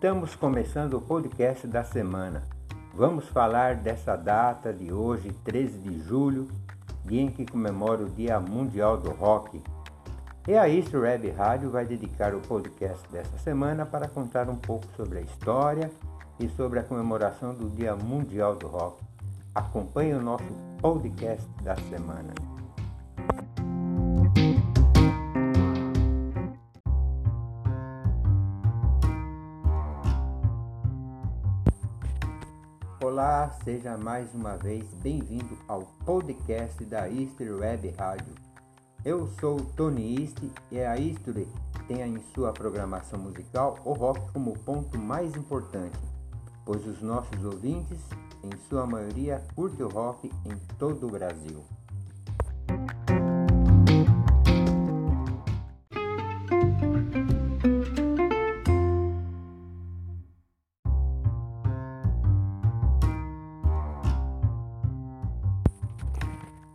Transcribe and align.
Estamos 0.00 0.34
começando 0.34 0.94
o 0.94 1.00
podcast 1.02 1.66
da 1.66 1.84
semana. 1.84 2.42
Vamos 2.94 3.28
falar 3.28 3.74
dessa 3.74 4.16
data 4.16 4.72
de 4.72 4.90
hoje, 4.90 5.30
13 5.44 5.78
de 5.78 6.00
julho, 6.00 6.48
dia 7.04 7.20
em 7.20 7.30
que 7.30 7.44
comemora 7.44 8.04
o 8.04 8.08
Dia 8.08 8.40
Mundial 8.40 8.96
do 8.96 9.10
Rock. 9.10 9.62
E 10.48 10.54
a 10.56 10.66
East 10.66 10.94
Web 10.94 11.28
Rádio 11.32 11.68
vai 11.68 11.84
dedicar 11.84 12.34
o 12.34 12.40
podcast 12.40 13.06
dessa 13.12 13.36
semana 13.40 13.84
para 13.84 14.08
contar 14.08 14.48
um 14.48 14.56
pouco 14.56 14.86
sobre 14.96 15.18
a 15.18 15.20
história 15.20 15.90
e 16.38 16.48
sobre 16.48 16.78
a 16.78 16.82
comemoração 16.82 17.54
do 17.54 17.68
Dia 17.68 17.94
Mundial 17.94 18.56
do 18.56 18.68
Rock. 18.68 19.04
Acompanhe 19.54 20.14
o 20.14 20.22
nosso 20.22 20.50
podcast 20.80 21.46
da 21.62 21.76
semana. 21.76 22.32
Olá, 33.50 33.58
seja 33.64 33.96
mais 33.98 34.32
uma 34.32 34.56
vez 34.56 34.84
bem-vindo 35.02 35.58
ao 35.66 35.82
podcast 36.04 36.84
da 36.84 37.08
Easter 37.08 37.56
Web 37.56 37.90
Rádio. 37.98 38.32
Eu 39.04 39.26
sou 39.40 39.58
Tony 39.76 40.22
East 40.22 40.38
e 40.70 40.78
a 40.78 40.96
Easter 40.96 41.48
tem 41.88 42.00
em 42.00 42.22
sua 42.32 42.52
programação 42.52 43.18
musical 43.18 43.76
o 43.84 43.92
rock 43.92 44.20
como 44.32 44.56
ponto 44.60 44.96
mais 44.96 45.34
importante, 45.34 45.98
pois 46.64 46.86
os 46.86 47.02
nossos 47.02 47.44
ouvintes, 47.44 47.98
em 48.44 48.56
sua 48.68 48.86
maioria, 48.86 49.44
curtem 49.56 49.84
o 49.84 49.88
rock 49.88 50.30
em 50.44 50.56
todo 50.78 51.08
o 51.08 51.10
Brasil. 51.10 51.64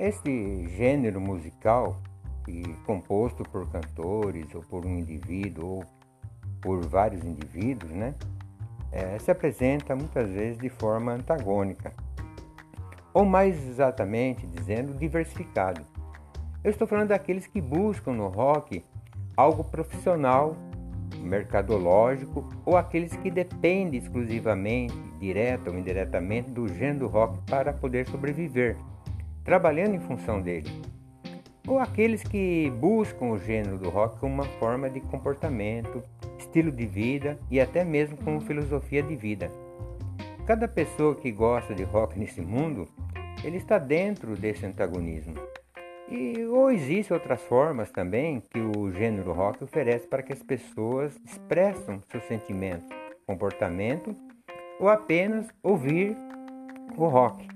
Este 0.07 0.67
gênero 0.77 1.19
musical, 1.19 1.99
composto 2.85 3.41
por 3.41 3.67
cantores 3.71 4.53
ou 4.53 4.61
por 4.61 4.85
um 4.85 4.99
indivíduo 4.99 5.67
ou 5.67 5.85
por 6.61 6.85
vários 6.85 7.23
indivíduos, 7.23 7.91
né, 7.91 8.13
é, 8.91 9.17
se 9.17 9.31
apresenta 9.31 9.95
muitas 9.95 10.29
vezes 10.29 10.59
de 10.59 10.69
forma 10.69 11.13
antagônica, 11.13 11.91
ou 13.15 13.25
mais 13.25 13.57
exatamente 13.67 14.45
dizendo, 14.45 14.93
diversificado. 14.93 15.81
Eu 16.63 16.69
estou 16.69 16.87
falando 16.87 17.07
daqueles 17.07 17.47
que 17.47 17.59
buscam 17.59 18.13
no 18.13 18.27
rock 18.27 18.85
algo 19.35 19.63
profissional, 19.63 20.55
mercadológico, 21.17 22.47
ou 22.63 22.77
aqueles 22.77 23.15
que 23.17 23.31
dependem 23.31 23.99
exclusivamente, 23.99 24.93
direta 25.19 25.71
ou 25.71 25.75
indiretamente, 25.79 26.51
do 26.51 26.67
gênero 26.67 27.07
rock 27.07 27.39
para 27.49 27.73
poder 27.73 28.07
sobreviver 28.07 28.77
trabalhando 29.45 29.95
em 29.95 29.99
função 29.99 30.41
dele. 30.41 30.69
Ou 31.67 31.79
aqueles 31.79 32.21
que 32.23 32.69
buscam 32.79 33.27
o 33.27 33.39
gênero 33.39 33.77
do 33.77 33.89
rock 33.89 34.19
como 34.19 34.33
uma 34.33 34.45
forma 34.59 34.89
de 34.89 34.99
comportamento, 34.99 36.03
estilo 36.37 36.71
de 36.71 36.85
vida 36.85 37.39
e 37.49 37.61
até 37.61 37.83
mesmo 37.83 38.17
como 38.17 38.41
filosofia 38.41 39.01
de 39.01 39.15
vida. 39.15 39.49
Cada 40.45 40.67
pessoa 40.67 41.15
que 41.15 41.31
gosta 41.31 41.73
de 41.73 41.83
rock 41.83 42.19
nesse 42.19 42.41
mundo, 42.41 42.87
ele 43.43 43.57
está 43.57 43.77
dentro 43.77 44.35
desse 44.35 44.65
antagonismo. 44.65 45.33
E 46.07 46.45
ou 46.45 46.69
existem 46.69 47.15
outras 47.15 47.41
formas 47.41 47.89
também 47.89 48.41
que 48.51 48.59
o 48.59 48.91
gênero 48.91 49.33
rock 49.33 49.63
oferece 49.63 50.07
para 50.07 50.21
que 50.21 50.33
as 50.33 50.43
pessoas 50.43 51.19
expressem 51.25 51.99
seus 52.11 52.23
sentimentos, 52.25 52.87
comportamento 53.25 54.15
ou 54.79 54.87
apenas 54.87 55.47
ouvir 55.63 56.15
o 56.95 57.07
rock. 57.07 57.54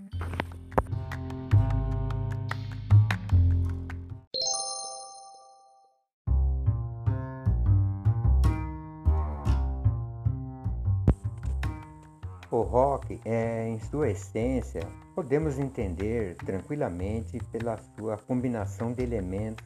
Rock, 12.70 13.20
é, 13.26 13.68
em 13.68 13.80
sua 13.80 14.12
essência, 14.12 14.82
podemos 15.16 15.58
entender 15.58 16.36
tranquilamente 16.36 17.40
pela 17.52 17.78
sua 17.98 18.16
combinação 18.16 18.94
de 18.94 19.02
elementos 19.02 19.66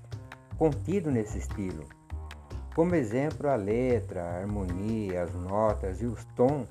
contido 0.57 1.11
nesse 1.11 1.39
estilo. 1.39 1.83
Como 2.73 2.95
exemplo, 2.95 3.49
a 3.49 3.55
letra, 3.55 4.23
a 4.23 4.37
harmonia, 4.39 5.23
as 5.23 5.33
notas 5.35 6.01
e 6.01 6.05
os 6.05 6.23
tons. 6.35 6.67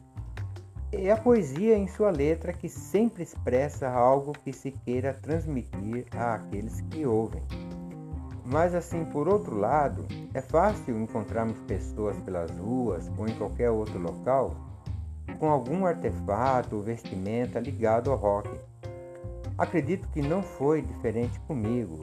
É 0.90 1.10
a 1.10 1.16
poesia 1.16 1.76
em 1.76 1.86
sua 1.86 2.10
letra 2.10 2.52
que 2.52 2.68
sempre 2.68 3.22
expressa 3.22 3.88
algo 3.88 4.32
que 4.32 4.52
se 4.52 4.70
queira 4.70 5.14
transmitir 5.14 6.06
àqueles 6.16 6.80
que 6.90 7.06
ouvem. 7.06 7.42
Mas 8.44 8.74
assim, 8.74 9.04
por 9.04 9.28
outro 9.28 9.56
lado, 9.56 10.04
é 10.34 10.40
fácil 10.40 11.00
encontrarmos 11.00 11.58
pessoas 11.60 12.18
pelas 12.20 12.50
ruas 12.58 13.10
ou 13.16 13.28
em 13.28 13.34
qualquer 13.34 13.70
outro 13.70 13.98
local 13.98 14.71
com 15.38 15.50
algum 15.50 15.86
artefato 15.86 16.76
ou 16.76 16.82
vestimenta 16.82 17.58
ligado 17.58 18.10
ao 18.10 18.16
rock. 18.16 18.50
Acredito 19.58 20.08
que 20.08 20.22
não 20.22 20.42
foi 20.42 20.82
diferente 20.82 21.38
comigo 21.40 22.00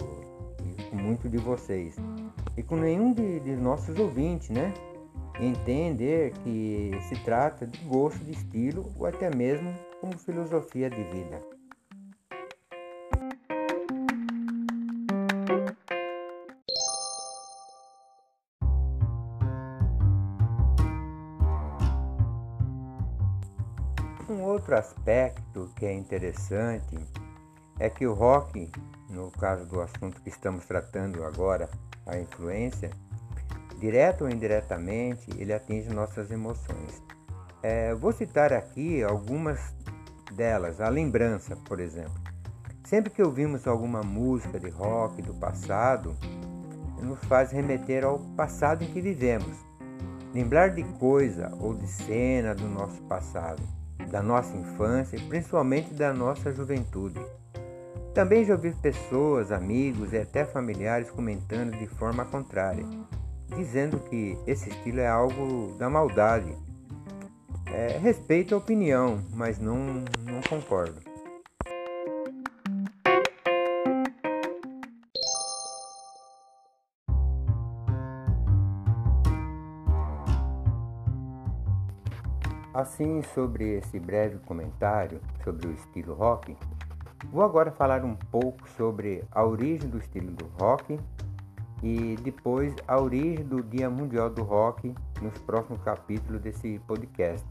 e 0.64 0.84
com 0.84 0.96
muitos 0.96 1.30
de 1.30 1.38
vocês 1.38 1.96
e 2.56 2.64
com 2.64 2.76
nenhum 2.76 3.14
de, 3.14 3.40
de 3.40 3.56
nossos 3.56 3.98
ouvintes, 3.98 4.50
né? 4.50 4.74
Entender 5.40 6.34
que 6.44 6.92
se 7.08 7.16
trata 7.24 7.66
de 7.66 7.80
gosto 7.86 8.24
de 8.24 8.32
estilo 8.32 8.92
ou 8.98 9.06
até 9.06 9.34
mesmo 9.34 9.74
como 10.02 10.18
filosofia 10.18 10.90
de 10.90 11.04
vida. 11.04 11.59
Outro 24.70 24.78
aspecto 24.78 25.70
que 25.76 25.86
é 25.86 25.94
interessante 25.94 26.96
é 27.80 27.90
que 27.90 28.06
o 28.06 28.14
rock, 28.14 28.72
no 29.10 29.32
caso 29.32 29.66
do 29.66 29.82
assunto 29.82 30.22
que 30.22 30.30
estamos 30.30 30.64
tratando 30.66 31.24
agora, 31.24 31.68
a 32.06 32.20
influência, 32.20 32.92
direta 33.80 34.26
ou 34.26 34.30
indiretamente, 34.30 35.26
ele 35.38 35.54
atinge 35.54 35.90
nossas 35.90 36.30
emoções. 36.30 37.02
É, 37.64 37.96
vou 37.96 38.12
citar 38.12 38.54
aqui 38.54 39.02
algumas 39.02 39.60
delas. 40.34 40.80
A 40.80 40.90
lembrança, 40.90 41.56
por 41.56 41.80
exemplo. 41.80 42.22
Sempre 42.84 43.10
que 43.10 43.24
ouvimos 43.24 43.68
alguma 43.68 44.04
música 44.04 44.60
de 44.60 44.70
rock 44.70 45.22
do 45.24 45.34
passado, 45.34 46.16
nos 47.02 47.20
faz 47.26 47.52
remeter 47.52 48.04
ao 48.04 48.20
passado 48.36 48.84
em 48.84 48.88
que 48.92 49.02
vivemos. 49.02 49.58
Lembrar 50.32 50.70
de 50.70 50.84
coisa 50.84 51.52
ou 51.60 51.74
de 51.74 51.88
cena 51.88 52.54
do 52.54 52.68
nosso 52.68 53.02
passado 53.04 53.79
da 54.10 54.22
nossa 54.22 54.56
infância 54.58 55.16
e 55.16 55.22
principalmente 55.22 55.94
da 55.94 56.14
nossa 56.14 56.52
juventude. 56.52 57.20
Também 58.14 58.44
já 58.44 58.54
ouvi 58.54 58.72
pessoas, 58.72 59.52
amigos 59.52 60.14
e 60.14 60.18
até 60.18 60.44
familiares 60.44 61.10
comentando 61.10 61.78
de 61.78 61.88
forma 61.88 62.26
contrária, 62.26 62.86
dizendo 63.56 64.00
que 64.00 64.38
esse 64.46 64.70
estilo 64.70 65.00
é 65.00 65.08
algo 65.08 65.76
da 65.78 65.90
maldade. 65.90 66.54
É, 67.68 67.98
respeito 68.00 68.56
a 68.56 68.58
opinião, 68.58 69.22
mas 69.34 69.60
não, 69.60 69.78
não 70.26 70.42
concordo. 70.50 71.09
Assim, 82.80 83.22
sobre 83.36 83.78
esse 83.78 84.00
breve 84.00 84.38
comentário 84.46 85.20
sobre 85.44 85.68
o 85.68 85.74
estilo 85.74 86.14
rock, 86.14 86.56
vou 87.30 87.44
agora 87.44 87.72
falar 87.72 88.06
um 88.06 88.16
pouco 88.16 88.70
sobre 88.70 89.22
a 89.34 89.44
origem 89.44 89.90
do 89.90 89.98
estilo 89.98 90.32
do 90.32 90.46
rock 90.58 90.98
e 91.84 92.16
depois 92.24 92.74
a 92.88 92.98
origem 92.98 93.44
do 93.44 93.62
Dia 93.62 93.90
Mundial 93.90 94.30
do 94.30 94.44
Rock 94.44 94.96
nos 95.22 95.38
próximos 95.40 95.82
capítulos 95.82 96.42
desse 96.42 96.80
podcast. 96.88 97.46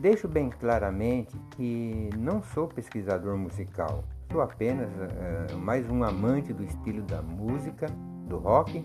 Deixo 0.00 0.26
bem 0.26 0.50
claramente 0.50 1.38
que 1.50 2.10
não 2.18 2.42
sou 2.42 2.66
pesquisador 2.66 3.36
musical, 3.36 4.02
sou 4.32 4.40
apenas 4.40 4.90
uh, 4.90 5.56
mais 5.58 5.88
um 5.88 6.02
amante 6.02 6.52
do 6.52 6.64
estilo 6.64 7.02
da 7.02 7.22
música, 7.22 7.86
do 8.26 8.36
rock, 8.38 8.84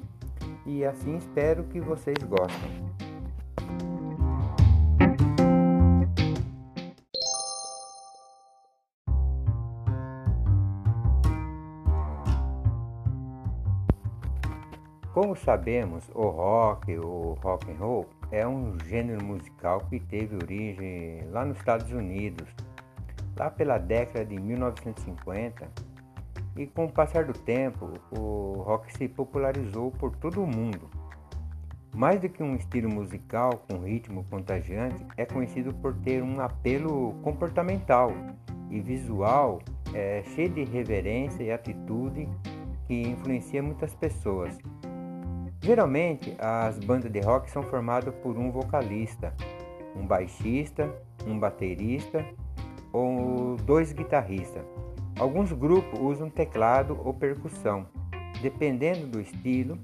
e 0.64 0.86
assim 0.86 1.18
espero 1.18 1.64
que 1.64 1.80
vocês 1.82 2.20
gostem. 2.20 3.03
Como 15.14 15.36
sabemos, 15.36 16.10
o 16.16 16.28
rock, 16.28 16.98
o 16.98 17.38
rock 17.44 17.72
and 17.72 17.76
roll, 17.76 18.10
é 18.32 18.48
um 18.48 18.76
gênero 18.88 19.24
musical 19.24 19.82
que 19.82 20.00
teve 20.00 20.36
origem 20.36 21.28
lá 21.30 21.46
nos 21.46 21.56
Estados 21.60 21.92
Unidos, 21.92 22.50
lá 23.38 23.52
pela 23.52 23.78
década 23.78 24.26
de 24.26 24.40
1950. 24.40 25.70
E 26.58 26.66
com 26.66 26.86
o 26.86 26.92
passar 26.92 27.26
do 27.26 27.34
tempo, 27.34 27.92
o 28.10 28.64
rock 28.64 28.92
se 28.98 29.08
popularizou 29.08 29.92
por 29.92 30.16
todo 30.16 30.42
o 30.42 30.48
mundo. 30.48 30.90
Mais 31.94 32.20
do 32.20 32.28
que 32.28 32.42
um 32.42 32.56
estilo 32.56 32.90
musical 32.90 33.64
com 33.70 33.84
ritmo 33.86 34.26
contagiante, 34.32 35.06
é 35.16 35.28
conhecido 35.28 35.76
por 35.76 35.94
ter 35.94 36.24
um 36.24 36.42
apelo 36.42 37.14
comportamental 37.22 38.12
e 38.72 38.82
visual 38.82 39.60
é, 39.94 40.24
cheio 40.34 40.50
de 40.50 40.64
reverência 40.64 41.44
e 41.44 41.52
atitude 41.52 42.28
que 42.88 43.10
influencia 43.10 43.62
muitas 43.62 43.94
pessoas. 43.94 44.58
Geralmente, 45.64 46.36
as 46.40 46.78
bandas 46.78 47.10
de 47.10 47.22
rock 47.22 47.50
são 47.50 47.64
formadas 47.64 48.14
por 48.16 48.38
um 48.38 48.52
vocalista, 48.52 49.34
um 49.96 50.06
baixista, 50.06 50.94
um 51.26 51.40
baterista 51.40 52.26
ou 52.92 53.56
dois 53.56 53.94
guitarristas. 53.94 54.62
Alguns 55.18 55.54
grupos 55.54 55.98
usam 56.02 56.30
teclado 56.30 57.00
ou 57.02 57.14
percussão, 57.14 57.88
dependendo 58.42 59.08
do 59.08 59.22
estilo, 59.22 59.80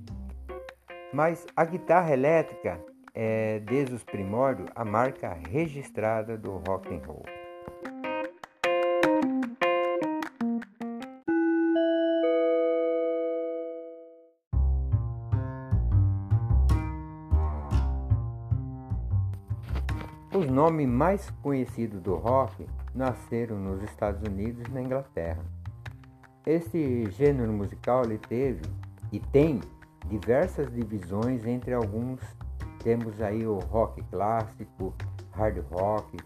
mas 1.14 1.48
a 1.56 1.64
guitarra 1.64 2.12
elétrica 2.12 2.78
é, 3.16 3.62
desde 3.62 3.96
os 3.96 4.04
primórdios, 4.04 4.70
a 4.76 4.84
marca 4.84 5.34
registrada 5.50 6.38
do 6.38 6.58
rock 6.68 6.94
and 6.94 7.08
roll. 7.08 7.24
Os 20.70 20.72
nomes 20.72 20.88
mais 20.88 21.32
conhecidos 21.42 22.00
do 22.00 22.14
rock 22.14 22.64
nasceram 22.94 23.58
nos 23.58 23.82
Estados 23.82 24.22
Unidos 24.22 24.64
e 24.68 24.72
na 24.72 24.84
Inglaterra. 24.84 25.44
Este 26.46 27.10
gênero 27.10 27.52
musical 27.52 28.04
ele 28.06 28.20
teve 28.20 28.62
e 29.12 29.20
tem 29.20 29.62
diversas 30.06 30.72
divisões 30.72 31.44
entre 31.48 31.74
alguns 31.74 32.22
temos 32.84 33.20
aí 33.20 33.48
o 33.48 33.58
rock 33.58 34.04
clássico, 34.12 34.94
hard 35.32 35.58
rock, 35.72 36.18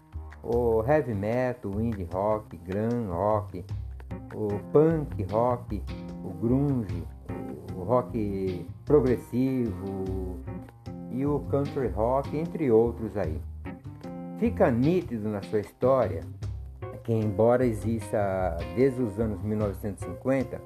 o 0.42 0.84
heavy 0.86 1.14
metal, 1.14 1.70
o 1.70 1.80
indie 1.80 2.06
rock, 2.12 2.54
glam 2.58 3.10
rock, 3.10 3.64
o 4.34 4.48
punk 4.70 5.22
rock, 5.32 5.82
o 6.22 6.28
grunge, 6.34 7.02
o 7.74 7.82
rock 7.82 8.66
progressivo 8.84 10.38
e 11.10 11.24
o 11.24 11.40
country 11.50 11.88
rock, 11.88 12.36
entre 12.36 12.70
outros 12.70 13.16
aí. 13.16 13.40
Fica 14.44 14.70
nítido 14.70 15.26
na 15.30 15.40
sua 15.40 15.60
história 15.60 16.20
que, 17.02 17.14
embora 17.14 17.64
exista 17.64 18.54
desde 18.76 19.00
os 19.00 19.18
anos 19.18 19.42
1950, 19.42 20.60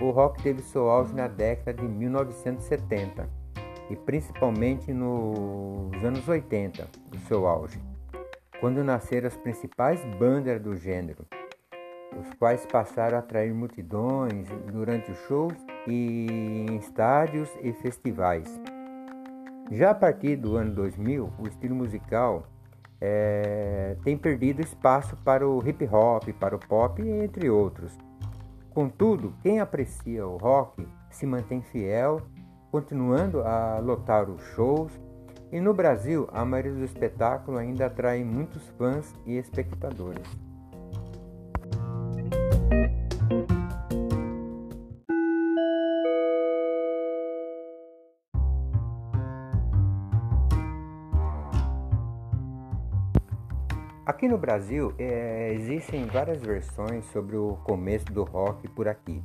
o 0.00 0.10
rock 0.10 0.42
teve 0.42 0.62
seu 0.62 0.88
auge 0.88 1.14
na 1.14 1.28
década 1.28 1.74
de 1.74 1.86
1970 1.86 3.28
e 3.90 3.96
principalmente 3.96 4.90
nos 4.90 6.02
anos 6.02 6.26
80, 6.26 6.88
do 7.10 7.18
seu 7.28 7.46
auge, 7.46 7.78
quando 8.58 8.82
nasceram 8.82 9.26
as 9.26 9.36
principais 9.36 10.02
bandas 10.18 10.58
do 10.62 10.74
gênero, 10.74 11.26
os 12.18 12.32
quais 12.38 12.64
passaram 12.64 13.18
a 13.18 13.20
atrair 13.20 13.52
multidões 13.52 14.48
durante 14.72 15.10
os 15.10 15.18
shows 15.26 15.52
e 15.86 16.26
em 16.70 16.76
estádios 16.76 17.50
e 17.60 17.70
festivais. 17.70 18.58
Já 19.70 19.90
a 19.90 19.94
partir 19.94 20.36
do 20.36 20.56
ano 20.56 20.74
2000, 20.74 21.30
o 21.38 21.46
estilo 21.46 21.74
musical 21.74 22.48
é, 23.06 23.96
tem 24.02 24.16
perdido 24.16 24.62
espaço 24.62 25.14
para 25.18 25.46
o 25.46 25.62
hip 25.68 25.86
hop, 25.92 26.26
para 26.40 26.56
o 26.56 26.58
pop, 26.58 27.02
entre 27.02 27.50
outros. 27.50 27.92
Contudo, 28.70 29.34
quem 29.42 29.60
aprecia 29.60 30.26
o 30.26 30.38
rock 30.38 30.88
se 31.10 31.26
mantém 31.26 31.60
fiel, 31.60 32.22
continuando 32.70 33.42
a 33.42 33.78
lotar 33.78 34.30
os 34.30 34.42
shows, 34.54 34.90
e 35.52 35.60
no 35.60 35.74
Brasil 35.74 36.26
a 36.32 36.46
maioria 36.46 36.72
dos 36.72 36.82
espetáculos 36.82 37.60
ainda 37.60 37.86
atrai 37.86 38.24
muitos 38.24 38.66
fãs 38.78 39.14
e 39.26 39.36
espectadores. 39.36 40.43
Aqui 54.06 54.28
no 54.28 54.36
Brasil 54.36 54.92
é, 54.98 55.54
existem 55.54 56.04
várias 56.04 56.42
versões 56.42 57.06
sobre 57.06 57.38
o 57.38 57.56
começo 57.64 58.04
do 58.12 58.22
rock 58.22 58.68
por 58.68 58.86
aqui. 58.86 59.22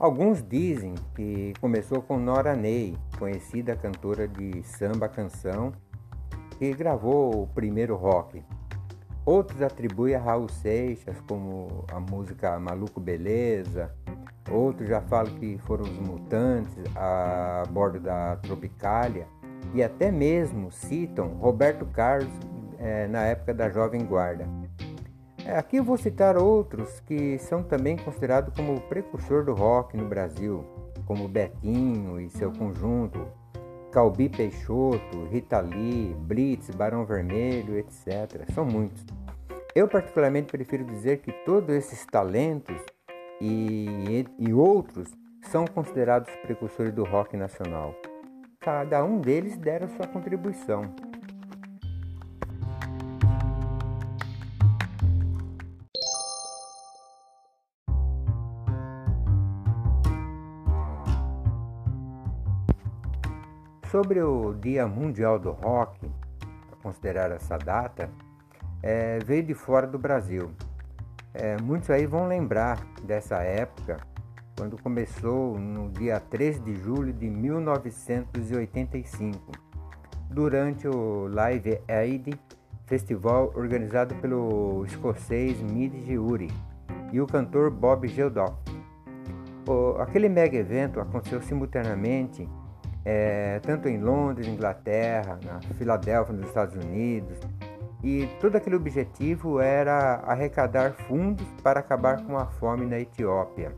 Alguns 0.00 0.42
dizem 0.42 0.96
que 1.14 1.52
começou 1.60 2.02
com 2.02 2.18
Nora 2.18 2.56
Ney, 2.56 2.98
conhecida 3.16 3.76
cantora 3.76 4.26
de 4.26 4.64
samba 4.64 5.08
canção, 5.08 5.72
que 6.58 6.74
gravou 6.74 7.44
o 7.44 7.46
primeiro 7.46 7.94
rock. 7.94 8.42
Outros 9.24 9.62
atribuem 9.62 10.16
a 10.16 10.18
Raul 10.18 10.48
Seixas, 10.48 11.20
como 11.28 11.84
a 11.92 12.00
música 12.00 12.58
Maluco 12.58 12.98
Beleza. 12.98 13.94
Outros 14.50 14.88
já 14.88 15.00
falam 15.02 15.36
que 15.36 15.56
foram 15.58 15.84
os 15.84 15.98
Mutantes 16.00 16.74
a 16.96 17.62
bordo 17.70 18.00
da 18.00 18.34
Tropicália. 18.38 19.28
E 19.72 19.84
até 19.84 20.10
mesmo 20.10 20.72
citam 20.72 21.28
Roberto 21.38 21.86
Carlos 21.86 22.28
é, 22.78 23.06
na 23.06 23.24
época 23.24 23.54
da 23.54 23.68
Jovem 23.70 24.04
Guarda. 24.04 24.46
É, 25.44 25.56
aqui 25.56 25.80
vou 25.80 25.98
citar 25.98 26.36
outros 26.36 27.00
que 27.00 27.38
são 27.38 27.62
também 27.62 27.96
considerados 27.96 28.54
como 28.54 28.74
o 28.74 28.80
precursor 28.80 29.44
do 29.44 29.52
rock 29.52 29.96
no 29.96 30.06
Brasil, 30.06 30.64
como 31.06 31.28
Betinho 31.28 32.18
e 32.20 32.30
seu 32.30 32.50
conjunto, 32.50 33.26
Calbi 33.92 34.28
Peixoto, 34.28 35.24
Rita 35.30 35.60
Lee, 35.60 36.16
Blitz, 36.20 36.70
Barão 36.70 37.04
Vermelho, 37.04 37.78
etc. 37.78 38.50
São 38.54 38.64
muitos. 38.64 39.04
Eu 39.74 39.86
particularmente 39.86 40.50
prefiro 40.50 40.84
dizer 40.84 41.18
que 41.18 41.30
todos 41.44 41.74
esses 41.74 42.06
talentos 42.06 42.80
e, 43.40 44.24
e 44.38 44.52
outros 44.52 45.08
são 45.42 45.66
considerados 45.66 46.34
precursores 46.42 46.92
do 46.92 47.04
rock 47.04 47.36
nacional. 47.36 47.94
Cada 48.60 49.04
um 49.04 49.20
deles 49.20 49.56
deram 49.58 49.88
sua 49.88 50.06
contribuição. 50.06 50.94
Sobre 63.94 64.18
o 64.20 64.52
Dia 64.54 64.88
Mundial 64.88 65.38
do 65.38 65.52
Rock, 65.52 66.00
para 66.40 66.76
considerar 66.82 67.30
essa 67.30 67.56
data, 67.56 68.10
é, 68.82 69.20
veio 69.20 69.44
de 69.44 69.54
fora 69.54 69.86
do 69.86 69.96
Brasil. 69.96 70.50
É, 71.32 71.56
muitos 71.62 71.88
aí 71.90 72.04
vão 72.04 72.26
lembrar 72.26 72.84
dessa 73.04 73.36
época, 73.36 73.98
quando 74.58 74.76
começou 74.82 75.56
no 75.60 75.90
dia 75.90 76.18
13 76.18 76.58
de 76.62 76.74
julho 76.74 77.12
de 77.12 77.30
1985, 77.30 79.52
durante 80.28 80.88
o 80.88 81.28
Live 81.28 81.80
Aid 81.86 82.36
festival 82.86 83.52
organizado 83.54 84.16
pelo 84.16 84.84
escocês 84.86 85.62
Mid 85.62 85.94
Uri 86.18 86.50
e 87.12 87.20
o 87.20 87.28
cantor 87.28 87.70
Bob 87.70 88.08
Geldof. 88.08 88.56
aquele 90.00 90.28
mega 90.28 90.56
evento 90.56 90.98
aconteceu 90.98 91.40
simultaneamente 91.40 92.48
é, 93.04 93.60
tanto 93.60 93.88
em 93.88 93.98
Londres, 93.98 94.48
Inglaterra, 94.48 95.38
na 95.44 95.60
Filadélfia, 95.74 96.34
nos 96.34 96.46
Estados 96.46 96.74
Unidos. 96.74 97.38
E 98.02 98.28
todo 98.40 98.56
aquele 98.56 98.76
objetivo 98.76 99.60
era 99.60 100.16
arrecadar 100.26 100.92
fundos 100.92 101.46
para 101.62 101.80
acabar 101.80 102.22
com 102.24 102.36
a 102.36 102.46
fome 102.46 102.86
na 102.86 102.98
Etiópia. 102.98 103.72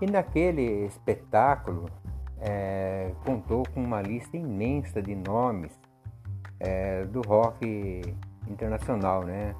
E 0.00 0.06
naquele 0.06 0.86
espetáculo 0.86 1.90
é, 2.40 3.12
contou 3.24 3.64
com 3.74 3.82
uma 3.82 4.00
lista 4.00 4.36
imensa 4.36 5.02
de 5.02 5.14
nomes 5.14 5.78
é, 6.60 7.04
do 7.04 7.22
rock 7.22 8.02
internacional, 8.48 9.24
né? 9.24 9.54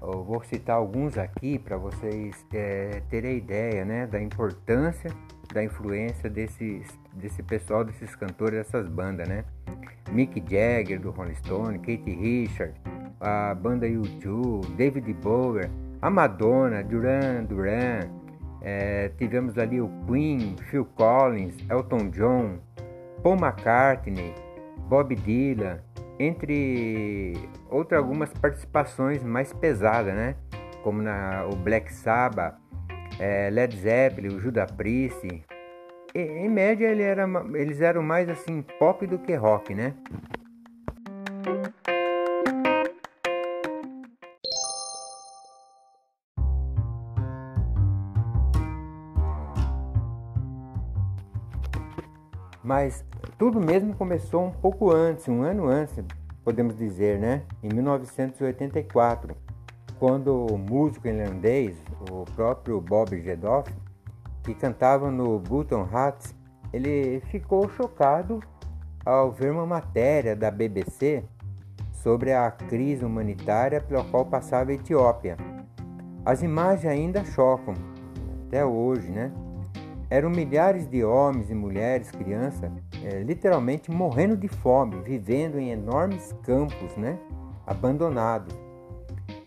Eu 0.00 0.24
vou 0.24 0.42
citar 0.42 0.76
alguns 0.76 1.16
aqui 1.16 1.58
para 1.58 1.76
vocês 1.76 2.44
é, 2.52 3.02
terem 3.08 3.36
ideia, 3.36 3.84
né, 3.84 4.04
da 4.04 4.20
importância, 4.20 5.08
da 5.54 5.62
influência 5.62 6.28
desses, 6.28 6.88
desse 7.14 7.40
pessoal, 7.42 7.84
desses 7.84 8.14
cantores, 8.16 8.54
dessas 8.54 8.88
bandas, 8.88 9.28
né? 9.28 9.44
Mick 10.10 10.40
Jagger 10.40 11.00
do 11.00 11.10
Rolling 11.10 11.36
Stone, 11.36 11.78
Kate 11.78 12.10
Richard, 12.10 12.74
a 13.20 13.54
banda 13.54 13.86
U2, 13.86 14.74
David 14.76 15.12
Bowie, 15.14 15.70
a 16.00 16.10
Madonna, 16.10 16.82
Duran 16.82 17.44
Duran, 17.44 18.00
é, 18.60 19.08
tivemos 19.18 19.56
ali 19.56 19.80
o 19.80 19.88
Queen, 20.06 20.56
Phil 20.70 20.84
Collins, 20.96 21.54
Elton 21.70 22.10
John, 22.10 22.58
Paul 23.22 23.36
McCartney, 23.36 24.34
Bob 24.88 25.14
Dylan, 25.14 25.78
entre 26.22 27.34
outras 27.70 28.00
algumas 28.00 28.32
participações 28.32 29.22
mais 29.22 29.52
pesadas, 29.52 30.14
né? 30.14 30.36
Como 30.82 31.02
na, 31.02 31.46
o 31.46 31.56
Black 31.56 31.92
Sabbath, 31.92 32.56
é, 33.18 33.50
Led 33.50 33.76
Zeppelin, 33.76 34.34
o 34.36 34.40
Judas 34.40 34.70
Priest. 34.72 35.26
E, 36.14 36.18
em 36.18 36.48
média 36.48 36.86
ele 36.86 37.02
era, 37.02 37.26
eles 37.54 37.80
eram 37.80 38.02
mais 38.02 38.28
assim 38.28 38.62
pop 38.78 39.06
do 39.06 39.18
que 39.18 39.34
rock, 39.34 39.74
né? 39.74 39.94
Mas 52.62 53.04
tudo 53.38 53.60
mesmo 53.60 53.94
começou 53.94 54.44
um 54.44 54.50
pouco 54.50 54.92
antes, 54.92 55.28
um 55.28 55.42
ano 55.42 55.66
antes, 55.66 56.02
podemos 56.44 56.76
dizer, 56.76 57.18
né? 57.18 57.42
Em 57.62 57.68
1984, 57.68 59.36
quando 59.98 60.46
o 60.46 60.56
músico 60.56 61.08
irlandês, 61.08 61.76
o 62.10 62.24
próprio 62.36 62.80
Bob 62.80 63.20
Geldof, 63.20 63.72
que 64.44 64.54
cantava 64.54 65.10
no 65.10 65.38
Button 65.38 65.88
Hats, 65.92 66.34
ele 66.72 67.20
ficou 67.30 67.68
chocado 67.68 68.40
ao 69.04 69.32
ver 69.32 69.50
uma 69.50 69.66
matéria 69.66 70.34
da 70.34 70.50
BBC 70.50 71.24
sobre 71.92 72.32
a 72.32 72.50
crise 72.50 73.04
humanitária 73.04 73.80
pela 73.80 74.04
qual 74.04 74.24
passava 74.24 74.70
a 74.70 74.74
Etiópia. 74.74 75.36
As 76.24 76.42
imagens 76.42 76.86
ainda 76.86 77.24
chocam, 77.24 77.74
até 78.46 78.64
hoje, 78.64 79.10
né? 79.10 79.32
Eram 80.12 80.28
milhares 80.28 80.86
de 80.86 81.02
homens 81.02 81.48
e 81.48 81.54
mulheres, 81.54 82.10
crianças, 82.10 82.70
é, 83.02 83.22
literalmente 83.22 83.90
morrendo 83.90 84.36
de 84.36 84.46
fome, 84.46 85.00
vivendo 85.00 85.58
em 85.58 85.70
enormes 85.70 86.34
campos, 86.42 86.94
né? 86.98 87.18
Abandonados. 87.66 88.54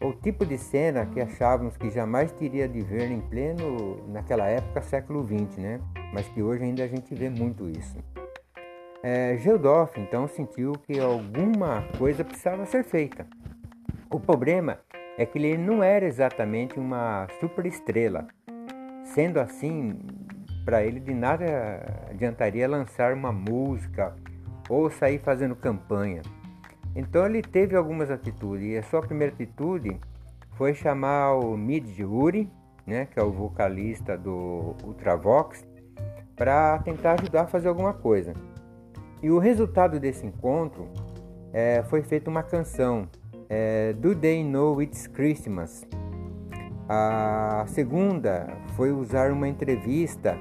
O 0.02 0.12
tipo 0.12 0.44
de 0.44 0.58
cena 0.58 1.06
que 1.06 1.22
achávamos 1.22 1.78
que 1.78 1.92
jamais 1.92 2.32
teria 2.32 2.68
de 2.68 2.82
ver 2.82 3.12
em 3.12 3.22
pleno, 3.22 4.08
naquela 4.08 4.48
época, 4.48 4.82
século 4.82 5.24
XX, 5.24 5.56
né? 5.58 5.80
Mas 6.12 6.28
que 6.30 6.42
hoje 6.42 6.64
ainda 6.64 6.84
a 6.84 6.88
gente 6.88 7.14
vê 7.14 7.30
muito 7.30 7.70
isso. 7.70 8.00
É, 9.04 9.38
Geodolf, 9.38 9.96
então, 10.00 10.28
sentiu 10.28 10.72
que 10.72 11.00
alguma 11.00 11.84
coisa 11.96 12.24
precisava 12.24 12.66
ser 12.66 12.84
feita. 12.84 13.28
O 14.10 14.20
problema 14.20 14.80
é 15.16 15.28
que 15.28 15.38
ele 15.38 15.60
não 15.60 15.84
era 15.84 16.08
exatamente 16.08 16.80
uma 16.80 17.28
superestrela. 17.40 18.28
Sendo 19.04 19.40
assim, 19.40 20.00
para 20.66 20.84
ele 20.84 21.00
de 21.00 21.14
nada 21.14 21.46
adiantaria 22.10 22.68
lançar 22.68 23.14
uma 23.14 23.32
música 23.32 24.16
ou 24.68 24.90
sair 24.90 25.20
fazendo 25.20 25.56
campanha. 25.56 26.24
Então 26.96 27.26
ele 27.26 27.44
teve 27.44 27.76
algumas 27.76 28.10
atitudes 28.10 28.68
e 28.68 28.78
a 28.78 28.84
sua 28.84 29.02
primeira 29.02 29.32
atitude 29.32 30.00
foi 30.58 30.74
chamar 30.74 31.36
o 31.36 31.56
Mid 31.56 32.00
Uri, 32.00 32.50
né, 32.88 33.06
que 33.06 33.20
é 33.20 33.24
o 33.24 33.32
vocalista 33.32 34.18
do 34.18 34.76
Ultravox, 34.84 35.64
para 36.36 36.80
tentar 36.80 37.20
ajudar 37.20 37.44
a 37.44 37.48
fazer 37.48 37.68
alguma 37.68 37.94
coisa. 37.94 38.34
E 39.22 39.30
o 39.30 39.38
resultado 39.38 40.00
desse 40.00 40.26
encontro 40.26 40.90
é, 41.54 41.84
foi 41.84 42.02
feita 42.02 42.30
uma 42.30 42.44
canção, 42.44 43.08
é, 43.50 43.94
Do 43.94 44.16
They 44.16 44.44
Know 44.44 44.82
It's 44.82 45.08
Christmas, 45.08 45.86
a 46.88 47.66
segunda 47.68 48.48
foi 48.76 48.92
usar 48.92 49.32
uma 49.32 49.48
entrevista 49.48 50.38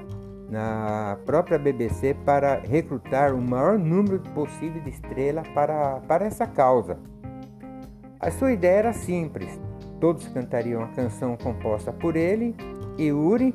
na 0.49 1.17
própria 1.25 1.57
BBC 1.57 2.15
para 2.25 2.59
recrutar 2.59 3.33
o 3.33 3.41
maior 3.41 3.77
número 3.77 4.19
possível 4.33 4.81
de 4.81 4.89
estrelas 4.89 5.47
para, 5.49 5.99
para 6.07 6.25
essa 6.25 6.45
causa. 6.45 6.97
A 8.19 8.31
sua 8.31 8.51
ideia 8.51 8.79
era 8.79 8.93
simples: 8.93 9.59
todos 9.99 10.27
cantariam 10.27 10.83
a 10.83 10.87
canção 10.89 11.35
composta 11.37 11.91
por 11.91 12.15
ele 12.15 12.55
e 12.97 13.11
Uri, 13.11 13.53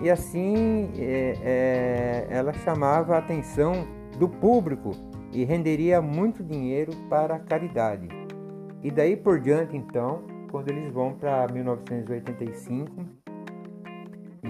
e 0.00 0.10
assim 0.10 0.90
é, 0.98 1.36
é, 1.42 2.26
ela 2.30 2.52
chamava 2.52 3.14
a 3.14 3.18
atenção 3.18 3.86
do 4.18 4.28
público 4.28 4.92
e 5.32 5.44
renderia 5.44 6.02
muito 6.02 6.42
dinheiro 6.42 6.92
para 7.08 7.36
a 7.36 7.38
caridade. 7.38 8.08
E 8.82 8.90
daí 8.90 9.16
por 9.16 9.40
diante, 9.40 9.76
então, 9.76 10.22
quando 10.50 10.68
eles 10.68 10.92
vão 10.92 11.14
para 11.14 11.46
1985, 11.52 13.21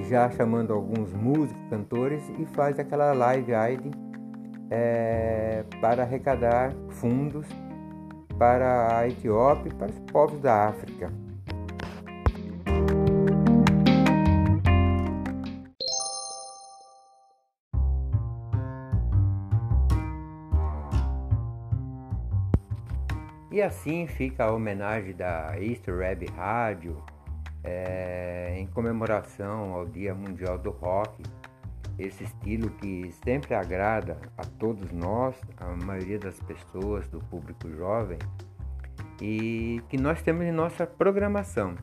já 0.08 0.30
chamando 0.30 0.72
alguns 0.72 1.12
músicos, 1.12 1.62
cantores 1.68 2.22
e 2.38 2.46
faz 2.46 2.78
aquela 2.78 3.12
live 3.12 3.54
aid 3.54 3.90
é, 4.70 5.64
para 5.80 6.02
arrecadar 6.02 6.72
fundos 6.88 7.46
para 8.38 8.99
a 8.99 9.08
Etiópia 9.08 9.68
e 9.68 9.75
para 9.75 9.90
os 9.90 9.99
povos 10.11 10.40
da 10.40 10.68
África. 10.68 11.12
E 23.50 23.61
assim 23.61 24.06
fica 24.06 24.44
a 24.44 24.52
homenagem 24.52 25.14
da 25.14 25.54
Easter 25.61 25.99
Web 25.99 26.26
Rádio 26.34 26.96
é, 27.64 28.54
em 28.59 28.66
comemoração 28.66 29.73
ao 29.73 29.87
Dia 29.87 30.14
Mundial 30.14 30.59
do 30.59 30.71
Rock. 30.71 31.23
Esse 31.99 32.25
estilo 32.25 32.71
que 32.71 33.12
sempre 33.25 33.54
agrada 33.54 34.19
a 34.37 34.45
todos 34.45 34.90
nós, 34.92 35.37
a 35.59 35.66
maioria 35.85 36.19
das 36.19 36.40
pessoas 36.40 37.07
do 37.09 37.19
público 37.19 37.71
jovem, 37.71 38.19
e 39.21 39.81
que 39.88 39.97
nós 39.97 40.23
temos 40.23 40.45
em 40.45 40.52
nossa 40.52 40.87
programação. 40.87 41.75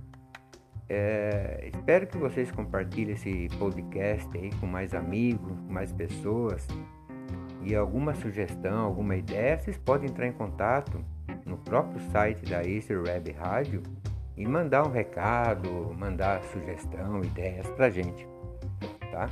É, 0.89 1.69
espero 1.71 2.07
que 2.07 2.17
vocês 2.17 2.51
compartilhem 2.51 3.13
esse 3.13 3.47
podcast 3.59 4.35
aí 4.35 4.49
com 4.59 4.65
mais 4.65 4.95
amigos, 4.95 5.59
com 5.59 5.71
mais 5.71 5.91
pessoas. 5.93 6.67
E 7.61 7.75
alguma 7.75 8.15
sugestão, 8.15 8.79
alguma 8.79 9.15
ideia, 9.15 9.59
vocês 9.59 9.77
podem 9.77 10.09
entrar 10.09 10.25
em 10.27 10.31
contato 10.31 11.03
no 11.45 11.57
próprio 11.57 11.99
site 12.09 12.43
da 12.45 12.63
Easter 12.63 13.01
Web 13.03 13.31
Rádio 13.33 13.83
e 14.39 14.47
mandar 14.47 14.87
um 14.87 14.91
recado, 14.91 15.93
mandar 15.99 16.41
sugestão, 16.43 17.21
ideias 17.21 17.67
pra 17.71 17.89
gente, 17.89 18.25
tá? 19.11 19.29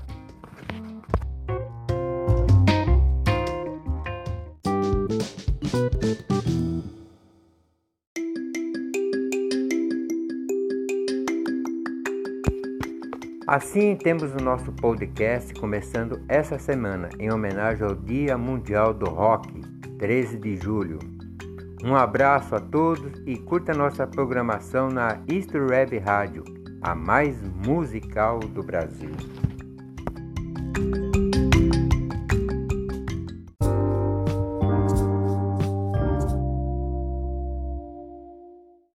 Assim 13.47 13.95
temos 13.95 14.33
o 14.33 14.43
nosso 14.43 14.73
podcast 14.73 15.53
começando 15.53 16.21
essa 16.27 16.59
semana 16.59 17.07
em 17.17 17.31
homenagem 17.31 17.87
ao 17.87 17.95
Dia 17.95 18.37
Mundial 18.37 18.93
do 18.93 19.09
Rock, 19.09 19.61
13 19.97 20.37
de 20.37 20.57
julho. 20.57 21.16
Um 21.83 21.95
abraço 21.95 22.55
a 22.55 22.59
todos 22.59 23.21
e 23.25 23.37
curta 23.37 23.73
nossa 23.73 24.07
programação 24.07 24.89
na 24.89 25.19
Easter 25.27 25.63
Web 25.63 25.97
Rádio, 25.99 26.43
a 26.81 26.95
mais 26.95 27.39
musical 27.65 28.39
do 28.39 28.63
Brasil. 28.63 29.11